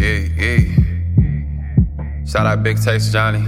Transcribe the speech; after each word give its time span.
Yeah, 0.00 0.20
yeah. 0.34 2.24
Shout 2.24 2.46
out 2.46 2.62
Big 2.62 2.80
Tex 2.80 3.12
Johnny. 3.12 3.44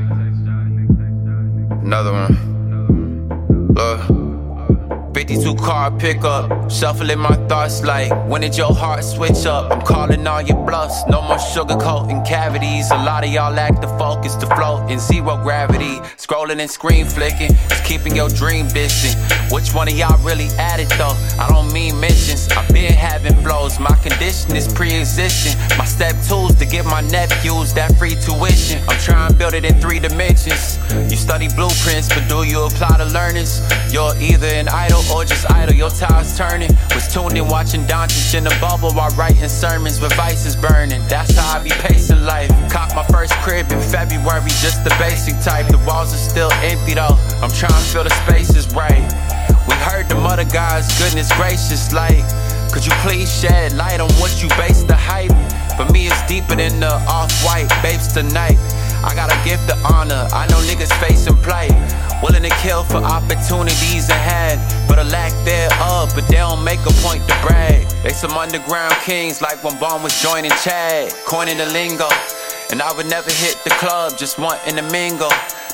Another 1.81 2.13
one. 2.13 3.73
Look. 3.73 4.23
52 5.15 5.55
card 5.57 6.01
pickup, 6.01 6.71
shuffling 6.71 7.19
my 7.19 7.37
thoughts 7.47 7.83
like 7.83 8.11
when 8.29 8.41
did 8.41 8.57
your 8.57 8.75
heart 8.75 9.05
switch 9.05 9.45
up? 9.45 9.71
I'm 9.71 9.83
calling 9.83 10.27
all 10.27 10.41
your 10.41 10.57
bluffs, 10.67 11.05
no 11.09 11.21
more 11.23 11.37
sugarcoating 11.37 12.27
cavities. 12.27 12.91
A 12.91 12.97
lot 12.97 13.25
of 13.25 13.31
y'all 13.31 13.53
lack 13.53 13.81
the 13.81 13.89
focus 13.99 14.35
to 14.37 14.47
float 14.47 14.91
in 14.91 14.99
zero 14.99 15.37
gravity. 15.43 16.01
Scrolling 16.17 16.61
and 16.61 16.71
screen 16.71 17.07
flicking, 17.07 17.51
it's 17.71 17.81
keeping 17.87 18.17
your 18.17 18.31
dream 18.31 18.69
distant. 18.69 19.15
Which 19.53 19.75
one 19.75 19.89
of 19.89 19.95
y'all 19.95 20.19
really 20.25 20.49
at 20.59 20.81
it 20.81 20.89
though? 20.97 21.17
I 21.39 21.47
don't 21.51 21.73
mean 21.73 22.01
mentions, 22.01 22.49
I've 22.49 22.69
been 22.73 22.93
having 22.93 23.32
flows. 23.63 23.79
My 23.79 23.97
condition 23.97 24.57
is 24.57 24.73
pre 24.73 24.95
existing. 24.95 25.59
My 25.79 25.85
step 25.85 26.15
tools 26.29 26.55
to 26.57 26.67
give 26.67 26.87
my 26.87 27.01
nephews 27.01 27.73
that 27.75 27.97
free 27.99 28.17
tuition. 28.17 28.83
I'm 28.89 28.99
trying 28.99 29.31
to 29.31 29.37
build 29.37 29.55
it 29.55 29.65
in 29.65 29.75
three 29.81 29.99
dimensions. 29.99 30.79
You 31.11 31.17
study 31.17 31.49
blueprints, 31.49 32.09
but 32.09 32.29
do 32.29 32.43
you 32.45 32.65
apply 32.65 32.99
the 32.99 33.07
learnings? 33.07 33.61
You're 33.93 34.15
either 34.17 34.47
an 34.47 34.69
idol 34.69 35.03
or 35.13 35.25
just 35.25 35.51
idle, 35.51 35.75
your 35.75 35.91
time's 35.91 36.37
turning. 36.37 36.71
Was 36.95 37.13
tuned 37.13 37.37
in 37.37 37.47
watching 37.49 37.83
Doncic 37.87 38.35
in 38.35 38.45
the 38.45 38.57
bubble 38.61 38.93
while 38.93 39.11
writing 39.17 39.49
sermons 39.49 40.01
with 40.01 40.13
vices 40.15 40.57
burning. 40.57 41.03
That's 41.09 41.37
how 41.37 41.59
I 41.59 41.63
be 41.63 41.71
pacing 41.71 42.25
life. 42.25 42.51
Caught 42.71 42.95
my 42.95 43.05
first 43.07 43.35
crib 43.45 43.71
in 43.71 43.81
February, 43.81 44.51
just 44.63 44.85
the 44.85 44.95
basic 44.99 45.39
type. 45.43 45.67
The 45.69 45.79
walls 45.87 46.13
are 46.15 46.25
still 46.31 46.53
empty 46.63 46.95
though. 46.95 47.17
I'm 47.43 47.51
trying 47.51 47.83
to 47.83 47.89
fill 47.93 48.05
the 48.05 48.15
spaces 48.25 48.73
right. 48.75 49.03
We 49.69 49.75
heard 49.75 50.09
the 50.09 50.17
mother 50.17 50.45
God's 50.45 50.87
goodness 50.99 51.31
gracious, 51.37 51.93
like. 51.93 52.42
Could 52.73 52.87
you 52.87 52.93
please 53.05 53.29
shed 53.31 53.75
light 53.75 54.01
on 54.01 54.11
what 54.15 54.43
you 54.43 54.49
base 54.57 54.83
the 54.83 54.97
hype? 54.97 55.37
For 55.77 55.85
me, 55.93 56.07
it's 56.07 56.27
deeper 56.27 56.57
than 56.57 56.81
the 56.81 56.93
off-white 57.07 57.69
babes 57.83 58.09
tonight. 58.09 58.57
I 59.05 59.13
gotta 59.15 59.37
give 59.45 59.61
the 59.67 59.77
honor. 59.85 60.27
I 60.33 60.47
know 60.49 60.57
niggas 60.65 60.93
facing 60.97 61.37
play. 61.45 61.69
Willing 62.23 62.43
to 62.43 62.55
kill 62.65 62.83
for 62.83 62.97
opportunities 62.97 64.09
ahead, 64.09 64.57
but 64.89 64.99
a 64.99 65.05
lack 65.05 65.33
thereof. 65.45 66.13
But 66.15 66.27
they 66.29 66.37
don't 66.37 66.65
make 66.65 66.81
a 66.81 66.95
point 67.05 67.21
to 67.29 67.37
brag. 67.45 67.87
They 68.03 68.15
some 68.15 68.33
underground 68.33 68.95
kings, 69.05 69.43
like 69.43 69.63
when 69.63 69.79
Bun 69.79 70.03
was 70.03 70.21
joining 70.23 70.53
Chad, 70.65 71.13
coining 71.27 71.59
the 71.59 71.67
lingo. 71.67 72.09
And 72.71 72.81
I 72.81 72.91
would 72.97 73.07
never 73.07 73.31
hit 73.31 73.61
the 73.65 73.71
club, 73.77 74.17
just 74.17 74.39
wanting 74.39 74.77
to 74.77 74.83
mingle. 74.91 75.33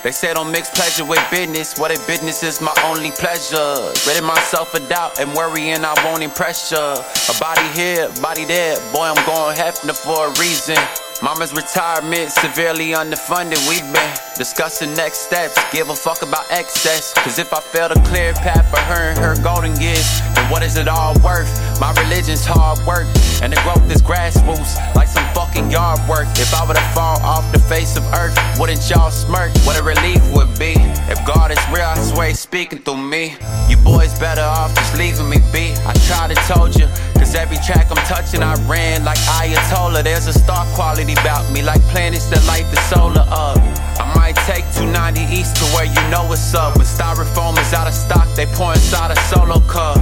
They 0.08 0.12
say 0.12 0.32
don't 0.32 0.50
mix 0.50 0.70
pleasure 0.70 1.04
with 1.04 1.20
business. 1.30 1.78
What 1.78 1.90
if 1.90 2.06
business 2.06 2.42
is 2.42 2.62
my 2.62 2.72
only 2.82 3.10
pleasure? 3.10 3.92
Ridding 4.06 4.24
myself 4.24 4.72
of 4.72 4.88
doubt 4.88 5.20
and 5.20 5.34
worrying 5.34 5.84
I 5.84 5.92
won't 6.02 6.22
impress 6.22 6.72
ya. 6.72 7.04
A 7.28 7.38
body 7.38 7.68
here, 7.76 8.08
body 8.22 8.46
there. 8.46 8.78
Boy, 8.90 9.12
I'm 9.12 9.22
going 9.26 9.54
Hefner 9.54 9.92
for 9.92 10.28
a 10.28 10.30
reason. 10.40 10.78
Mama's 11.20 11.52
retirement 11.52 12.30
severely 12.30 12.96
underfunded. 12.96 13.60
We've 13.68 13.84
been 13.92 14.14
discussing 14.34 14.94
next 14.94 15.28
steps. 15.28 15.60
Give 15.72 15.90
a 15.90 15.94
fuck 15.94 16.22
about 16.22 16.46
excess. 16.50 17.12
Cause 17.12 17.38
if 17.38 17.52
I 17.52 17.60
fail 17.60 17.90
to 17.90 18.00
clear 18.08 18.32
path 18.32 18.64
for 18.70 18.80
her 18.80 19.10
and 19.10 19.18
her 19.18 19.36
golden 19.42 19.74
gifts, 19.74 20.20
then 20.20 20.50
what 20.50 20.62
is 20.62 20.78
it 20.78 20.88
all 20.88 21.20
worth? 21.20 21.52
My 21.80 21.92
religion's 21.92 22.46
hard 22.46 22.78
work, 22.86 23.04
and 23.42 23.52
the 23.52 23.60
growth 23.60 23.84
is 23.92 24.00
grassroots, 24.00 24.72
like 24.94 25.08
some 25.08 25.27
fucking 25.58 25.70
yard 25.70 26.00
work. 26.08 26.26
If 26.38 26.54
I 26.54 26.66
were 26.66 26.74
to 26.74 26.88
fall 26.94 27.20
off 27.22 27.50
the 27.52 27.58
face 27.58 27.96
of 27.96 28.04
earth, 28.14 28.36
wouldn't 28.58 28.88
y'all 28.88 29.10
smirk? 29.10 29.52
What 29.64 29.78
a 29.78 29.82
relief 29.82 30.22
would 30.32 30.58
be. 30.58 30.74
If 31.10 31.18
God 31.26 31.50
is 31.50 31.58
real, 31.72 31.84
I 31.84 31.98
swear 31.98 32.28
he's 32.28 32.40
speaking 32.40 32.78
through 32.78 32.98
me. 32.98 33.36
You 33.68 33.76
boys 33.78 34.18
better 34.18 34.42
off 34.42 34.74
just 34.74 34.96
leaving 34.96 35.28
me 35.28 35.38
be. 35.52 35.74
I 35.86 35.92
tried 36.06 36.34
to 36.34 36.38
told 36.46 36.74
you, 36.76 36.86
cause 37.14 37.34
every 37.34 37.58
track 37.58 37.90
I'm 37.90 37.96
touching, 38.06 38.42
I 38.42 38.54
ran 38.68 39.04
like 39.04 39.18
Ayatollah. 39.40 40.02
There's 40.02 40.26
a 40.26 40.32
star 40.32 40.64
quality 40.74 41.12
about 41.12 41.50
me, 41.52 41.62
like 41.62 41.80
planets 41.92 42.26
that 42.30 42.44
light 42.46 42.66
the 42.70 42.80
solar 42.92 43.26
up. 43.28 43.58
I 43.98 44.12
might 44.14 44.36
take 44.46 44.64
290 44.76 45.20
east 45.34 45.56
to 45.56 45.64
where 45.74 45.86
you 45.86 46.02
know 46.10 46.24
what's 46.28 46.54
up. 46.54 46.76
When 46.76 46.86
styrofoam 46.86 47.58
is 47.58 47.72
out 47.74 47.88
of 47.88 47.94
stock, 47.94 48.28
they 48.36 48.46
pour 48.46 48.72
inside 48.72 49.10
a 49.10 49.16
solo 49.26 49.60
cup. 49.66 49.98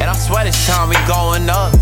And 0.00 0.04
I 0.04 0.14
swear 0.14 0.44
this 0.44 0.66
time 0.66 0.88
we 0.88 0.96
going 1.06 1.48
up. 1.50 1.74